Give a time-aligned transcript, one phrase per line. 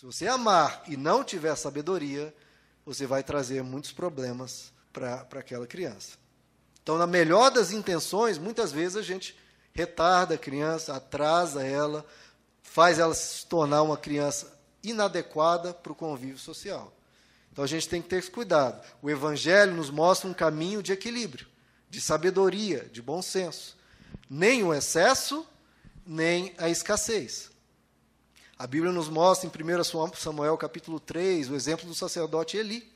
[0.00, 2.34] Se você amar e não tiver sabedoria,
[2.86, 6.16] você vai trazer muitos problemas para aquela criança.
[6.82, 9.38] Então, na melhor das intenções, muitas vezes a gente
[9.74, 12.02] retarda a criança, atrasa ela,
[12.62, 16.90] faz ela se tornar uma criança inadequada para o convívio social.
[17.52, 18.82] Então a gente tem que ter esse cuidado.
[19.02, 21.46] O Evangelho nos mostra um caminho de equilíbrio,
[21.90, 23.76] de sabedoria, de bom senso.
[24.30, 25.46] Nem o excesso,
[26.06, 27.50] nem a escassez.
[28.60, 32.86] A Bíblia nos mostra em 1 Samuel capítulo 3 o exemplo do sacerdote Eli,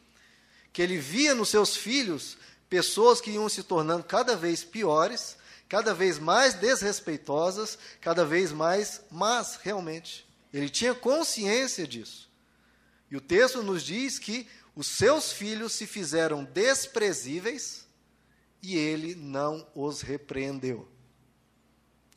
[0.70, 2.36] que ele via nos seus filhos
[2.68, 9.00] pessoas que iam se tornando cada vez piores, cada vez mais desrespeitosas, cada vez mais
[9.10, 10.28] más realmente.
[10.52, 12.28] Ele tinha consciência disso.
[13.10, 17.86] E o texto nos diz que os seus filhos se fizeram desprezíveis
[18.62, 20.86] e ele não os repreendeu.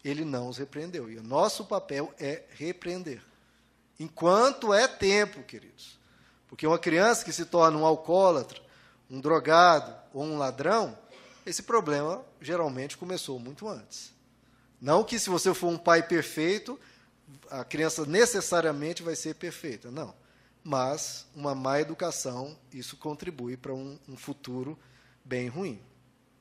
[0.04, 1.10] Ele não os repreendeu.
[1.10, 3.27] E o nosso papel é repreender.
[4.00, 5.98] Enquanto é tempo, queridos.
[6.48, 8.62] Porque uma criança que se torna um alcoólatra,
[9.10, 10.98] um drogado ou um ladrão,
[11.46, 14.14] esse problema geralmente começou muito antes.
[14.80, 16.80] Não que se você for um pai perfeito,
[17.50, 19.90] a criança necessariamente vai ser perfeita.
[19.90, 20.14] Não.
[20.64, 24.78] Mas uma má educação, isso contribui para um, um futuro
[25.24, 25.82] bem ruim.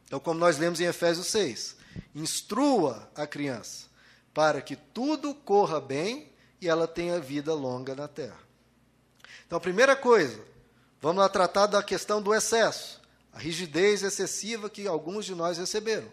[0.05, 1.77] Então, como nós lemos em Efésios 6,
[2.15, 3.87] instrua a criança
[4.33, 8.39] para que tudo corra bem e ela tenha vida longa na terra.
[9.47, 10.41] Então, a primeira coisa,
[11.01, 13.01] vamos lá tratar da questão do excesso
[13.37, 16.11] a rigidez excessiva que alguns de nós receberam.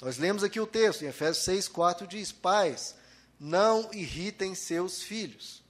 [0.00, 2.94] Nós lemos aqui o texto, em Efésios 6, 4 diz: Pais,
[3.38, 5.62] não irritem seus filhos.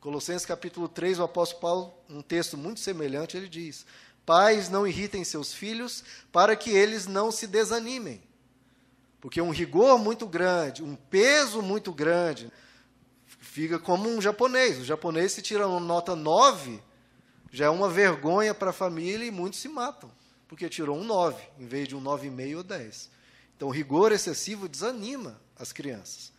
[0.00, 3.84] Colossenses capítulo 3, o apóstolo Paulo, um texto muito semelhante, ele diz:
[4.24, 8.22] Pais, não irritem seus filhos, para que eles não se desanimem.
[9.20, 12.48] Porque um rigor muito grande, um peso muito grande,
[13.52, 14.78] fica como um japonês.
[14.78, 16.82] O japonês, se tira uma nota 9,
[17.50, 20.10] já é uma vergonha para a família e muitos se matam,
[20.48, 23.10] porque tirou um 9, em vez de um 9,5 ou 10.
[23.54, 26.32] Então, o rigor excessivo desanima as crianças.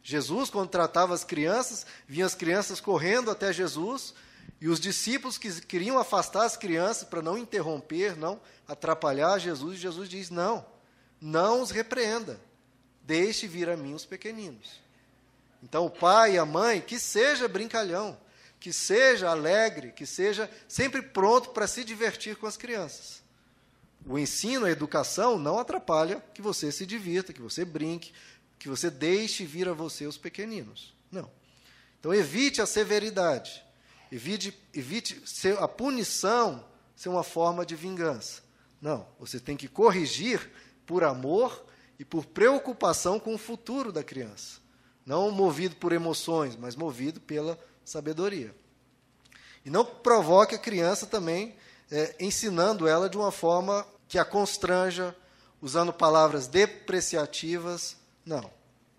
[0.00, 4.14] Jesus, quando tratava as crianças, vinha as crianças correndo até Jesus,
[4.60, 9.82] e os discípulos que queriam afastar as crianças para não interromper, não atrapalhar Jesus, e
[9.82, 10.64] Jesus diz: Não,
[11.20, 12.40] não os repreenda,
[13.02, 14.83] deixe vir a mim os pequeninos.
[15.64, 18.18] Então, o pai e a mãe, que seja brincalhão,
[18.60, 23.22] que seja alegre, que seja sempre pronto para se divertir com as crianças.
[24.06, 28.12] O ensino, a educação não atrapalha que você se divirta, que você brinque,
[28.58, 30.94] que você deixe vir a você os pequeninos.
[31.10, 31.30] Não.
[31.98, 33.64] Então evite a severidade.
[34.12, 36.62] Evite, evite ser, a punição
[36.94, 38.42] ser uma forma de vingança.
[38.82, 39.08] Não.
[39.18, 40.50] Você tem que corrigir
[40.84, 41.64] por amor
[41.98, 44.63] e por preocupação com o futuro da criança.
[45.04, 48.54] Não movido por emoções, mas movido pela sabedoria.
[49.64, 51.54] E não provoque a criança também
[51.90, 55.14] é, ensinando ela de uma forma que a constranja,
[55.60, 57.96] usando palavras depreciativas.
[58.24, 58.50] Não.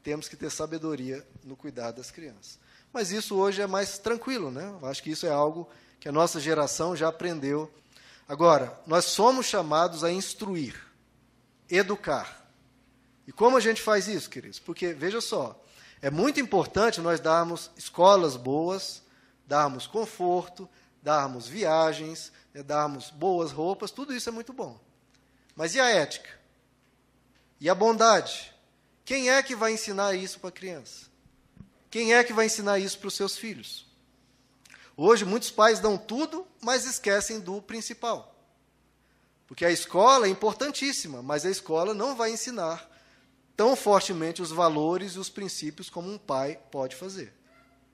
[0.04, 2.60] Temos que ter sabedoria no cuidado das crianças.
[2.94, 4.74] Mas isso hoje é mais tranquilo, né?
[4.82, 5.68] Eu acho que isso é algo
[6.00, 7.72] que a nossa geração já aprendeu.
[8.28, 10.76] Agora, nós somos chamados a instruir,
[11.70, 12.48] educar.
[13.28, 14.60] E como a gente faz isso, queridos?
[14.60, 15.60] Porque, veja só,
[16.02, 19.02] é muito importante nós darmos escolas boas,
[19.48, 20.70] darmos conforto,
[21.02, 24.80] darmos viagens, né, darmos boas roupas, tudo isso é muito bom.
[25.56, 26.30] Mas e a ética?
[27.60, 28.54] E a bondade?
[29.04, 31.06] Quem é que vai ensinar isso para a criança?
[31.90, 33.86] Quem é que vai ensinar isso para os seus filhos?
[34.98, 38.36] Hoje, muitos pais dão tudo, mas esquecem do principal.
[39.48, 42.90] Porque a escola é importantíssima, mas a escola não vai ensinar
[43.56, 47.34] tão fortemente os valores e os princípios como um pai pode fazer.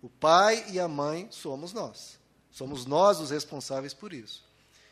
[0.02, 2.20] O pai e a mãe somos nós.
[2.50, 4.44] Somos nós os responsáveis por isso.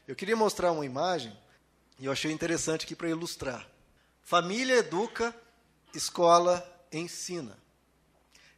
[0.08, 1.36] Eu queria mostrar uma imagem
[2.00, 3.68] e eu achei interessante aqui para ilustrar.
[4.22, 5.36] Família educa,
[5.94, 7.58] escola ensina.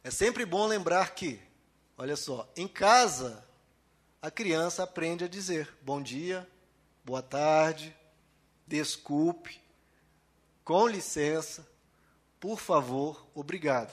[0.04, 1.40] É sempre bom lembrar que,
[1.96, 3.44] olha só, em casa
[4.20, 6.48] a criança aprende a dizer bom dia,
[7.04, 7.94] boa tarde,
[8.66, 9.60] desculpe,
[10.64, 11.66] com licença,
[12.42, 13.92] por favor, obrigado.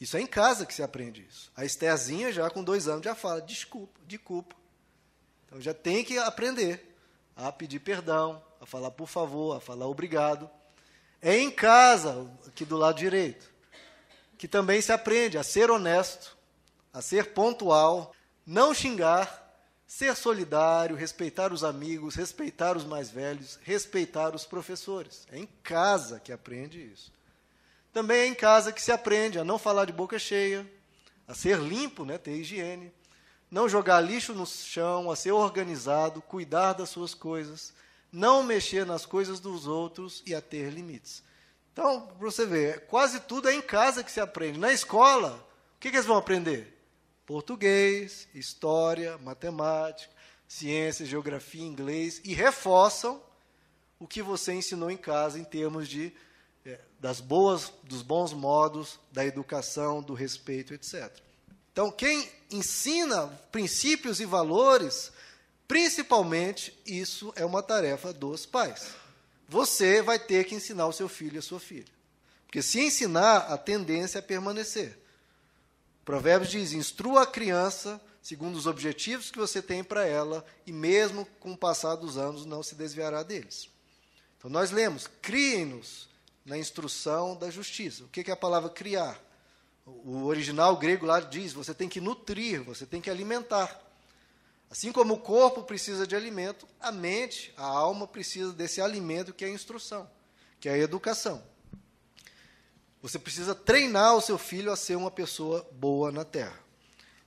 [0.00, 1.50] Isso é em casa que se aprende isso.
[1.56, 4.54] A Estherzinha, já com dois anos, já fala desculpa, de culpa.
[5.44, 6.96] Então já tem que aprender
[7.34, 10.48] a pedir perdão, a falar por favor, a falar obrigado.
[11.20, 13.52] É em casa, aqui do lado direito,
[14.38, 16.36] que também se aprende a ser honesto,
[16.92, 18.14] a ser pontual,
[18.46, 19.52] não xingar,
[19.84, 25.26] ser solidário, respeitar os amigos, respeitar os mais velhos, respeitar os professores.
[25.32, 27.10] É em casa que aprende isso.
[27.92, 30.66] Também é em casa que se aprende a não falar de boca cheia,
[31.28, 32.92] a ser limpo, né, ter higiene,
[33.50, 37.74] não jogar lixo no chão, a ser organizado, cuidar das suas coisas,
[38.10, 41.22] não mexer nas coisas dos outros e a ter limites.
[41.72, 44.58] Então, para você ver, quase tudo é em casa que se aprende.
[44.58, 45.46] Na escola,
[45.76, 46.78] o que, que eles vão aprender?
[47.26, 50.12] Português, história, matemática,
[50.48, 53.22] ciência, geografia, inglês, e reforçam
[53.98, 56.12] o que você ensinou em casa em termos de
[56.98, 61.10] das boas, dos bons modos, da educação, do respeito, etc.
[61.72, 65.10] Então, quem ensina princípios e valores,
[65.66, 68.88] principalmente, isso é uma tarefa dos pais.
[69.48, 71.92] Você vai ter que ensinar o seu filho e a sua filha.
[72.46, 74.98] Porque se ensinar, a tendência é permanecer.
[76.04, 81.26] Provérbios diz: instrua a criança segundo os objetivos que você tem para ela, e mesmo
[81.40, 83.68] com o passar dos anos não se desviará deles.
[84.38, 86.08] Então nós lemos: criem-nos
[86.44, 88.04] na instrução da justiça.
[88.04, 89.20] O que é a palavra criar?
[89.84, 93.80] O original grego lá diz: você tem que nutrir, você tem que alimentar.
[94.70, 99.44] Assim como o corpo precisa de alimento, a mente, a alma precisa desse alimento que
[99.44, 100.08] é a instrução,
[100.58, 101.42] que é a educação.
[103.02, 106.58] Você precisa treinar o seu filho a ser uma pessoa boa na terra.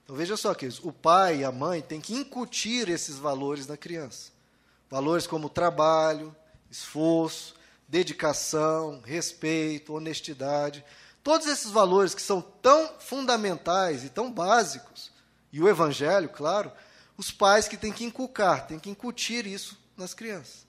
[0.03, 3.75] Então veja só, queridos, o pai e a mãe têm que incutir esses valores na
[3.75, 4.31] criança.
[4.89, 6.33] Valores como trabalho,
[6.71, 7.55] esforço,
[7.87, 10.83] dedicação, respeito, honestidade.
[11.23, 15.11] Todos esses valores que são tão fundamentais e tão básicos,
[15.51, 16.71] e o evangelho, claro,
[17.17, 20.65] os pais que têm que inculcar, têm que incutir isso nas crianças.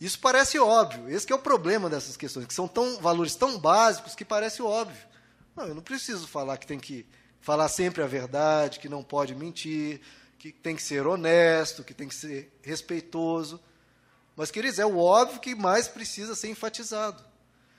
[0.00, 4.14] Isso parece óbvio, esse é o problema dessas questões, que são tão valores tão básicos
[4.14, 5.06] que parece óbvio.
[5.56, 7.06] Não, eu não preciso falar que tem que
[7.40, 10.00] falar sempre a verdade, que não pode mentir,
[10.38, 13.60] que tem que ser honesto, que tem que ser respeitoso.
[14.36, 17.22] Mas, queridos, é o óbvio que mais precisa ser enfatizado.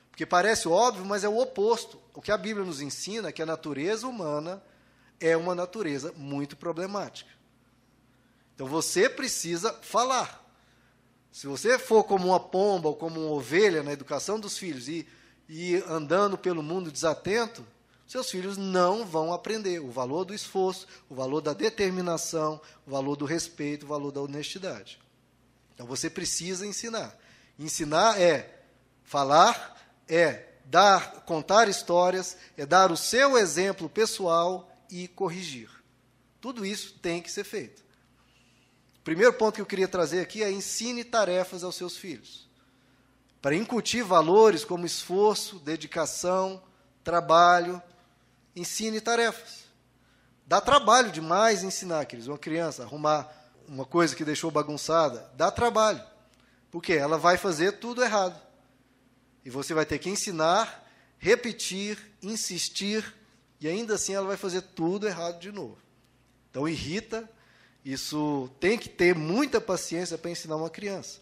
[0.10, 2.00] Porque parece óbvio, mas é o oposto.
[2.14, 4.64] O que a Bíblia nos ensina é que a natureza humana
[5.20, 7.30] é uma natureza muito problemática.
[8.54, 10.42] Então você precisa falar.
[11.32, 15.06] Se você for como uma pomba ou como uma ovelha na educação dos filhos e,
[15.50, 17.66] e andando pelo mundo desatento,
[18.08, 23.18] seus filhos não vão aprender o valor do esforço, o valor da determinação, o valor
[23.18, 24.98] do respeito, o valor da honestidade.
[25.76, 27.16] Então você precisa ensinar.
[27.60, 28.64] Ensinar é
[29.04, 29.78] falar,
[30.08, 35.70] é dar, contar histórias, é dar o seu exemplo pessoal e corrigir.
[36.42, 37.84] Tudo isso tem que ser feito.
[39.00, 42.50] O primeiro ponto que eu queria trazer aqui é ensine tarefas aos seus filhos.
[43.42, 46.64] Para incutir valores como esforço, dedicação,
[47.04, 47.82] trabalho,
[48.56, 49.66] ensine tarefas.
[50.48, 52.28] Dá trabalho demais ensinar, queridos.
[52.28, 56.02] Uma criança arrumar uma coisa que deixou bagunçada, dá trabalho.
[56.72, 58.40] Porque ela vai fazer tudo errado.
[59.44, 60.84] E você vai ter que ensinar,
[61.18, 63.14] repetir, insistir,
[63.60, 65.78] e ainda assim ela vai fazer tudo errado de novo.
[66.50, 67.30] Então irrita,
[67.84, 71.20] isso tem que ter muita paciência para ensinar uma criança.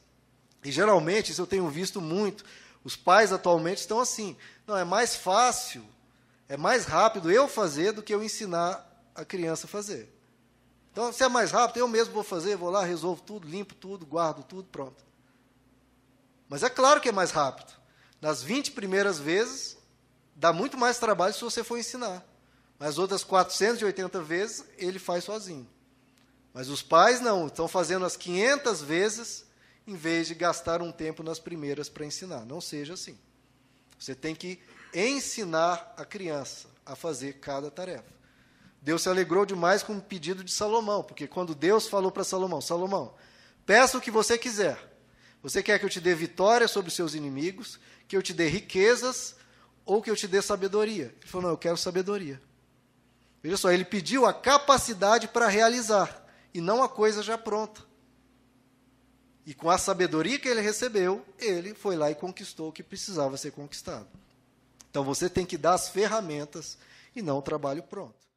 [0.64, 2.46] E geralmente, isso eu tenho visto muito,
[2.84, 4.38] os pais atualmente estão assim.
[4.66, 5.86] Não, é mais fácil
[6.54, 10.08] é mais rápido eu fazer do que eu ensinar a criança a fazer.
[10.94, 14.06] Então, se é mais rápido, eu mesmo vou fazer, vou lá, resolvo tudo, limpo tudo,
[14.06, 15.04] guardo tudo, pronto.
[16.48, 17.74] Mas é claro que é mais rápido.
[18.22, 19.76] Nas 20 primeiras vezes,
[20.36, 22.24] dá muito mais trabalho se você for ensinar.
[22.78, 25.68] Mas outras 480 vezes, ele faz sozinho.
[26.54, 29.46] Mas os pais não, estão fazendo as 500 vezes
[29.88, 32.46] em vez de gastar um tempo nas primeiras para ensinar.
[32.46, 33.18] Não seja assim.
[33.98, 34.62] Você tem que
[34.94, 38.23] ensinar a criança a fazer cada tarefa.
[38.84, 42.60] Deus se alegrou demais com o pedido de Salomão, porque quando Deus falou para Salomão:
[42.60, 43.14] Salomão,
[43.66, 44.78] peça o que você quiser.
[45.42, 48.48] Você quer que eu te dê vitória sobre os seus inimigos, que eu te dê
[48.48, 49.38] riquezas
[49.86, 51.16] ou que eu te dê sabedoria?
[51.22, 52.42] Ele falou: Não, eu quero sabedoria.
[53.42, 57.82] Veja só, ele pediu a capacidade para realizar e não a coisa já pronta.
[59.46, 63.38] E com a sabedoria que ele recebeu, ele foi lá e conquistou o que precisava
[63.38, 64.08] ser conquistado.
[64.90, 66.78] Então você tem que dar as ferramentas
[67.16, 68.33] e não o trabalho pronto.